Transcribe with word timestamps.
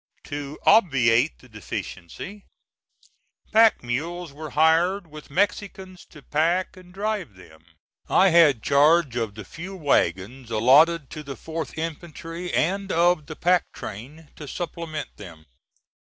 To 0.23 0.57
obviate 0.65 1.37
the 1.37 1.47
deficiency, 1.47 2.43
pack 3.51 3.83
mules 3.83 4.33
were 4.33 4.49
hired, 4.49 5.05
with 5.05 5.29
Mexicans 5.29 6.05
to 6.09 6.23
pack 6.23 6.75
and 6.75 6.91
drive 6.91 7.35
them. 7.35 7.63
I 8.09 8.29
had 8.29 8.63
charge 8.63 9.15
of 9.15 9.35
the 9.35 9.45
few 9.45 9.75
wagons 9.75 10.49
allotted 10.49 11.11
to 11.11 11.21
the 11.21 11.35
4th 11.35 11.77
infantry 11.77 12.51
and 12.51 12.91
of 12.91 13.27
the 13.27 13.35
pack 13.35 13.71
train 13.73 14.29
to 14.37 14.47
supplement 14.47 15.17
them. 15.17 15.45